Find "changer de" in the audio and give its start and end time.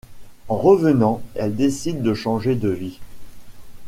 2.15-2.69